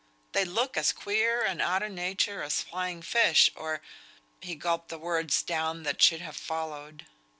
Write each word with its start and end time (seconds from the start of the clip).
They 0.31 0.45
look 0.45 0.77
as 0.77 0.93
queer 0.93 1.43
and 1.45 1.61
out 1.61 1.83
o' 1.83 1.87
nature 1.87 2.41
as 2.41 2.63
flying 2.63 3.03
fish, 3.03 3.51
or" 3.55 3.83
he 4.41 4.55
gulped 4.55 4.89
the 4.89 4.97
words 4.97 5.43
down 5.43 5.83
that 5.83 6.01
should 6.01 6.21
have 6.21 6.35
followed. 6.35 7.05